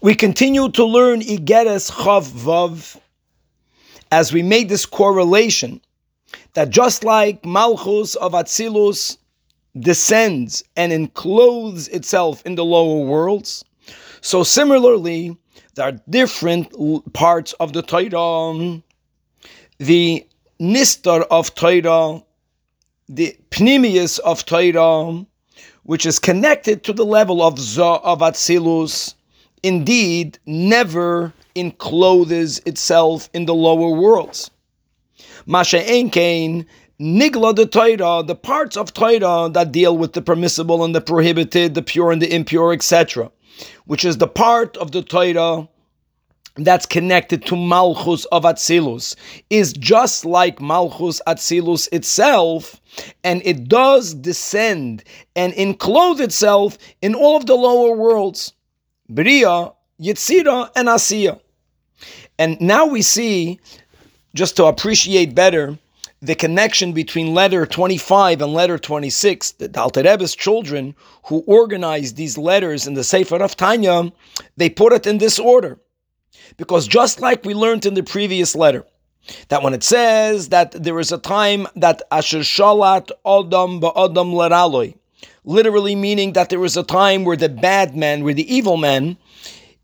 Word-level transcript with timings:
We 0.00 0.14
continue 0.14 0.68
to 0.70 0.84
learn 0.84 1.22
Igeres 1.22 1.90
Chof 1.90 2.30
Vav 2.30 3.00
as 4.12 4.32
we 4.32 4.42
made 4.44 4.68
this 4.68 4.86
correlation 4.86 5.80
that 6.54 6.70
just 6.70 7.02
like 7.02 7.44
Malchus 7.44 8.14
of 8.14 8.30
Atzilus 8.30 9.18
descends 9.80 10.62
and 10.76 10.92
encloses 10.92 11.88
itself 11.88 12.46
in 12.46 12.54
the 12.54 12.64
lower 12.64 13.04
worlds, 13.04 13.64
so 14.20 14.44
similarly, 14.44 15.36
there 15.74 15.88
are 15.88 16.00
different 16.08 16.72
parts 17.12 17.52
of 17.54 17.72
the 17.72 17.82
Torah. 17.82 18.80
The 19.78 20.24
Nistar 20.60 21.26
of 21.28 21.56
Torah, 21.56 22.22
the 23.08 23.36
Pnimius 23.50 24.20
of 24.20 24.46
Torah, 24.46 25.26
which 25.82 26.06
is 26.06 26.20
connected 26.20 26.84
to 26.84 26.92
the 26.92 27.04
level 27.04 27.42
of 27.42 27.58
Za 27.58 27.82
of 27.82 28.20
Atzilus, 28.20 29.14
indeed 29.62 30.38
never 30.46 31.32
encloses 31.54 32.60
itself 32.60 33.28
in 33.34 33.46
the 33.46 33.54
lower 33.54 33.90
worlds. 33.90 34.50
Masha 35.46 35.82
Enkain, 35.82 36.66
Nigla 37.00 37.54
the 37.54 37.66
Torah, 37.66 38.22
the 38.22 38.34
parts 38.34 38.76
of 38.76 38.92
Torah 38.92 39.48
that 39.52 39.72
deal 39.72 39.96
with 39.96 40.12
the 40.14 40.22
permissible 40.22 40.84
and 40.84 40.94
the 40.94 41.00
prohibited, 41.00 41.74
the 41.74 41.82
pure 41.82 42.10
and 42.10 42.20
the 42.20 42.34
impure, 42.34 42.72
etc., 42.72 43.30
which 43.86 44.04
is 44.04 44.18
the 44.18 44.26
part 44.26 44.76
of 44.76 44.92
the 44.92 45.02
Torah 45.02 45.68
that's 46.56 46.86
connected 46.86 47.46
to 47.46 47.56
Malchus 47.56 48.24
of 48.26 48.42
Atzilus, 48.42 49.14
is 49.48 49.72
just 49.72 50.24
like 50.24 50.60
Malchus 50.60 51.20
Atzilus 51.26 51.88
itself, 51.92 52.80
and 53.22 53.42
it 53.44 53.68
does 53.68 54.14
descend 54.14 55.04
and 55.36 55.52
enclose 55.54 56.18
itself 56.18 56.78
in 57.00 57.14
all 57.14 57.36
of 57.36 57.46
the 57.46 57.54
lower 57.54 57.94
worlds. 57.96 58.52
Bria, 59.08 59.72
Yetzira, 60.00 60.70
and 60.76 60.88
Asiya. 60.88 61.40
And 62.38 62.60
now 62.60 62.86
we 62.86 63.02
see, 63.02 63.58
just 64.34 64.56
to 64.56 64.66
appreciate 64.66 65.34
better, 65.34 65.78
the 66.20 66.34
connection 66.34 66.92
between 66.92 67.32
letter 67.32 67.64
25 67.64 68.42
and 68.42 68.52
letter 68.52 68.78
26, 68.78 69.52
the 69.52 69.80
Alter 69.80 70.02
Rebbe's 70.02 70.34
children 70.34 70.94
who 71.24 71.44
organized 71.46 72.16
these 72.16 72.36
letters 72.36 72.86
in 72.86 72.94
the 72.94 73.04
Sefer 73.04 73.42
of 73.42 73.56
Tanya, 73.56 74.12
they 74.56 74.68
put 74.68 74.92
it 74.92 75.06
in 75.06 75.18
this 75.18 75.38
order. 75.38 75.78
Because 76.56 76.88
just 76.88 77.20
like 77.20 77.44
we 77.44 77.54
learned 77.54 77.86
in 77.86 77.94
the 77.94 78.02
previous 78.02 78.56
letter, 78.56 78.84
that 79.48 79.62
when 79.62 79.74
it 79.74 79.84
says 79.84 80.48
that 80.48 80.72
there 80.72 80.98
is 80.98 81.12
a 81.12 81.18
time 81.18 81.66
that 81.76 82.02
Asher 82.10 82.40
Shalat 82.40 83.10
Adam 83.24 83.80
Ba'adam 83.80 84.32
Leraloi, 84.32 84.96
literally 85.44 85.94
meaning 85.94 86.32
that 86.32 86.48
there 86.48 86.64
is 86.64 86.76
a 86.76 86.82
time 86.82 87.24
where 87.24 87.36
the 87.36 87.48
bad 87.48 87.96
man, 87.96 88.24
where 88.24 88.34
the 88.34 88.54
evil 88.54 88.76
man, 88.76 89.16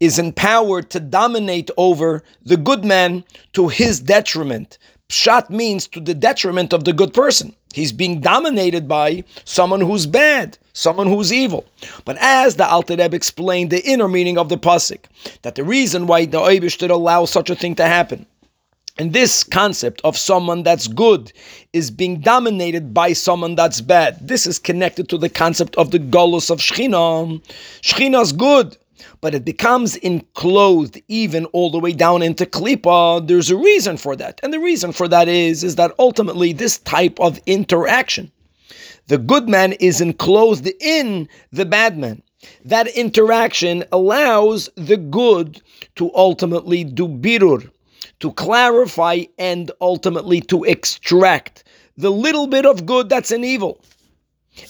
is 0.00 0.18
empowered 0.18 0.90
to 0.90 1.00
dominate 1.00 1.70
over 1.76 2.22
the 2.42 2.56
good 2.56 2.84
man 2.84 3.24
to 3.52 3.68
his 3.68 4.00
detriment. 4.00 4.78
Pshat 5.08 5.50
means 5.50 5.86
to 5.88 6.00
the 6.00 6.14
detriment 6.14 6.72
of 6.72 6.84
the 6.84 6.92
good 6.92 7.14
person. 7.14 7.54
He's 7.72 7.92
being 7.92 8.20
dominated 8.20 8.86
by 8.86 9.24
someone 9.44 9.80
who's 9.80 10.06
bad, 10.06 10.58
someone 10.72 11.06
who's 11.06 11.32
evil. 11.32 11.64
But 12.04 12.16
as 12.20 12.56
the 12.56 12.66
Alter 12.66 12.96
Rebbe 12.96 13.16
explained 13.16 13.70
the 13.70 13.84
inner 13.84 14.08
meaning 14.08 14.38
of 14.38 14.48
the 14.48 14.56
pasuk, 14.56 15.04
that 15.42 15.56
the 15.56 15.64
reason 15.64 16.06
why 16.06 16.26
the 16.26 16.38
Eibush 16.38 16.78
did 16.78 16.90
allow 16.90 17.24
such 17.24 17.50
a 17.50 17.56
thing 17.56 17.74
to 17.76 17.86
happen 17.86 18.26
and 18.96 19.12
this 19.12 19.42
concept 19.42 20.00
of 20.04 20.16
someone 20.16 20.62
that's 20.62 20.86
good 20.86 21.32
is 21.72 21.90
being 21.90 22.20
dominated 22.20 22.94
by 22.94 23.12
someone 23.12 23.56
that's 23.56 23.80
bad. 23.80 24.16
This 24.28 24.46
is 24.46 24.60
connected 24.60 25.08
to 25.08 25.18
the 25.18 25.28
concept 25.28 25.74
of 25.74 25.90
the 25.90 25.98
golus 25.98 26.48
of 26.48 26.60
Shechina. 26.60 27.42
Shechina's 27.82 28.32
good, 28.32 28.76
but 29.20 29.34
it 29.34 29.44
becomes 29.44 29.96
enclosed 29.96 31.00
even 31.08 31.46
all 31.46 31.72
the 31.72 31.80
way 31.80 31.90
down 31.90 32.22
into 32.22 32.46
Klippa. 32.46 33.26
There's 33.26 33.50
a 33.50 33.56
reason 33.56 33.96
for 33.96 34.14
that. 34.14 34.38
And 34.44 34.52
the 34.52 34.60
reason 34.60 34.92
for 34.92 35.08
that 35.08 35.26
is, 35.26 35.64
is 35.64 35.74
that 35.74 35.92
ultimately 35.98 36.52
this 36.52 36.78
type 36.78 37.18
of 37.18 37.40
interaction, 37.46 38.30
the 39.08 39.18
good 39.18 39.48
man 39.48 39.72
is 39.72 40.00
enclosed 40.00 40.70
in 40.80 41.28
the 41.50 41.66
bad 41.66 41.98
man. 41.98 42.22
That 42.64 42.86
interaction 42.86 43.82
allows 43.90 44.70
the 44.76 44.98
good 44.98 45.60
to 45.96 46.14
ultimately 46.14 46.84
do 46.84 47.08
birur 47.08 47.70
to 48.20 48.32
clarify 48.32 49.22
and 49.38 49.70
ultimately 49.80 50.40
to 50.42 50.64
extract 50.64 51.64
the 51.96 52.10
little 52.10 52.46
bit 52.46 52.66
of 52.66 52.86
good 52.86 53.08
that's 53.08 53.30
in 53.30 53.44
evil. 53.44 53.80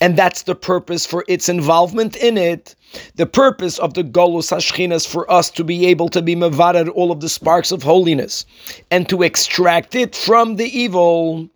And 0.00 0.16
that's 0.16 0.42
the 0.42 0.54
purpose 0.54 1.06
for 1.06 1.24
its 1.26 1.48
involvement 1.48 2.16
in 2.16 2.36
it. 2.36 2.74
The 3.14 3.26
purpose 3.26 3.78
of 3.78 3.94
the 3.94 4.04
Golus 4.04 4.50
Hashchina 4.50 4.92
is 4.92 5.06
for 5.06 5.30
us 5.30 5.50
to 5.52 5.64
be 5.64 5.86
able 5.86 6.08
to 6.10 6.20
be 6.20 6.36
mevarer 6.36 6.90
all 6.94 7.10
of 7.10 7.20
the 7.20 7.28
sparks 7.28 7.72
of 7.72 7.82
holiness 7.82 8.44
and 8.90 9.08
to 9.08 9.22
extract 9.22 9.94
it 9.94 10.14
from 10.14 10.56
the 10.56 10.66
evil. 10.66 11.48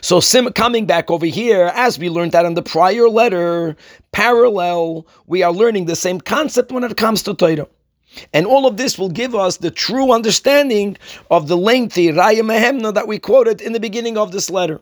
So, 0.00 0.20
sim- 0.20 0.52
coming 0.52 0.84
back 0.84 1.10
over 1.10 1.26
here, 1.26 1.70
as 1.74 1.98
we 1.98 2.10
learned 2.10 2.32
that 2.32 2.44
in 2.44 2.54
the 2.54 2.62
prior 2.62 3.08
letter, 3.08 3.76
parallel, 4.10 5.06
we 5.26 5.42
are 5.42 5.52
learning 5.52 5.86
the 5.86 5.96
same 5.96 6.20
concept 6.20 6.72
when 6.72 6.84
it 6.84 6.96
comes 6.96 7.22
to 7.22 7.34
Torah. 7.34 7.68
And 8.32 8.46
all 8.46 8.66
of 8.66 8.76
this 8.76 8.98
will 8.98 9.08
give 9.08 9.34
us 9.34 9.56
the 9.56 9.70
true 9.70 10.12
understanding 10.12 10.96
of 11.30 11.48
the 11.48 11.56
lengthy 11.56 12.08
Raya 12.08 12.42
Mehemna 12.42 12.94
that 12.94 13.08
we 13.08 13.18
quoted 13.18 13.60
in 13.60 13.72
the 13.72 13.80
beginning 13.80 14.18
of 14.18 14.32
this 14.32 14.50
letter. 14.50 14.80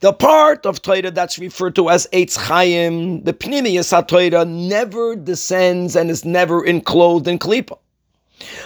The 0.00 0.12
part 0.12 0.66
of 0.66 0.82
Torah 0.82 1.10
that's 1.10 1.38
referred 1.38 1.76
to 1.76 1.90
as 1.90 2.08
Eitz 2.12 2.36
Chaim, 2.36 3.22
the 3.22 3.32
Pnimius 3.32 3.92
HaTorah, 3.92 4.48
never 4.48 5.14
descends 5.14 5.94
and 5.94 6.10
is 6.10 6.24
never 6.24 6.64
enclosed 6.64 7.28
in 7.28 7.38
Klippa. 7.38 7.78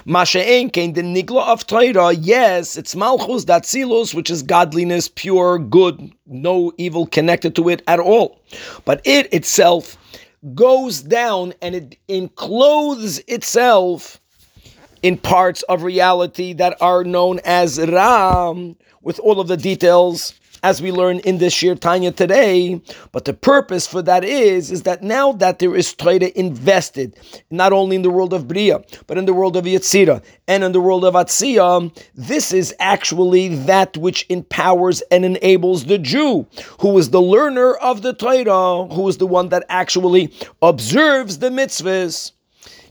Masha'en 0.07 0.95
the 0.95 1.03
Nigla 1.03 1.47
of 1.49 1.67
Torah, 1.67 2.13
yes, 2.13 2.77
it's 2.77 2.95
Malchus, 2.95 3.45
d'Atzilus, 3.45 4.15
which 4.15 4.31
is 4.31 4.43
godliness, 4.43 5.09
pure, 5.09 5.59
good, 5.59 6.13
no 6.27 6.73
evil 6.79 7.07
connected 7.07 7.57
to 7.57 7.69
it 7.69 7.83
at 7.89 7.99
all. 7.99 8.41
But 8.85 9.01
it 9.05 9.33
itself 9.33 9.99
goes 10.55 11.03
down 11.03 11.55
and 11.63 11.75
it 11.75 11.97
encloses 12.09 13.21
itself 13.27 14.21
in 15.03 15.17
parts 15.17 15.63
of 15.65 15.83
reality 15.83 16.53
that 16.55 16.77
are 16.81 17.05
known 17.05 17.41
as 17.45 17.79
Ram, 17.79 18.77
with 19.03 19.19
all 19.21 19.41
of 19.41 19.49
the 19.49 19.57
details 19.57 20.35
as 20.65 20.81
we 20.81 20.91
learn 20.91 21.19
in 21.21 21.37
this 21.37 21.55
Shiur 21.55 21.79
Tanya 21.79 22.11
today. 22.11 22.81
But 23.13 23.27
the 23.27 23.35
purpose 23.35 23.87
for 23.87 24.01
that 24.01 24.25
is, 24.25 24.73
is 24.73 24.83
that 24.85 25.03
now 25.03 25.33
that 25.33 25.59
there 25.59 25.77
is 25.77 25.93
Torah 25.93 26.33
invested, 26.35 27.15
not 27.51 27.75
only 27.75 27.97
in 27.97 28.03
the 28.03 28.11
world 28.11 28.33
of 28.33 28.49
Bria, 28.49 28.83
but 29.07 29.19
in 29.19 29.27
the 29.27 29.35
world 29.35 29.59
of 29.59 29.67
Yetzira 29.67 30.25
and 30.49 30.65
in 30.65 30.73
the 30.73 30.81
world 30.81 31.05
of 31.05 31.13
Asiya, 31.13 31.95
this 32.15 32.55
is 32.55 32.75
actually 32.81 33.55
that 33.67 33.95
which 33.99 34.25
empowers 34.31 35.03
and 35.11 35.25
enables 35.27 35.85
the 35.85 35.99
Jew, 35.99 36.47
who 36.81 36.97
is 36.97 37.11
the 37.11 37.21
learner 37.21 37.75
of 37.75 38.01
the 38.01 38.15
Torah, 38.15 38.87
who 38.87 39.07
is 39.07 39.19
the 39.19 39.27
one 39.27 39.51
that 39.51 39.67
actually 39.69 40.33
observes 40.63 41.41
the 41.41 41.51
mitzvahs. 41.51 42.33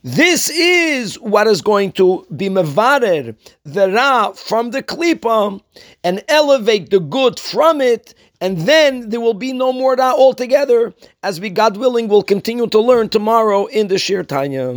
This 0.04 0.50
is 0.50 1.16
what 1.22 1.48
is 1.48 1.62
going 1.62 1.94
to 1.94 2.28
be 2.36 2.50
mevarer 2.50 3.38
the 3.64 3.90
ra 3.90 4.34
from 4.34 4.72
the 4.72 4.84
klipa 4.84 5.62
and 6.04 6.22
elevate 6.28 6.90
the 6.90 7.00
good 7.00 7.40
from 7.40 7.80
it, 7.80 8.14
and 8.42 8.58
then 8.68 9.10
there 9.12 9.22
will 9.22 9.34
be 9.34 9.54
no 9.54 9.72
more 9.72 9.96
ra 9.96 10.12
altogether. 10.12 10.94
As 11.24 11.40
we, 11.40 11.50
God 11.50 11.78
willing, 11.78 12.10
will 12.10 12.22
continue 12.22 12.68
to 12.68 12.82
learn 12.82 13.08
tomorrow 13.08 13.68
in 13.68 13.88
the 13.88 13.96
Shiur 13.96 14.28
Tanya. 14.28 14.74